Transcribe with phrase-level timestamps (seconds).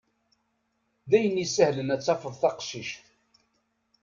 [1.09, 3.03] Dayen isehlen ad tafeḍ taqcict.